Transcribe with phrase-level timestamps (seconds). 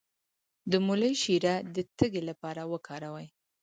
[0.71, 3.27] د مولی شیره د تیږې لپاره وکاروئ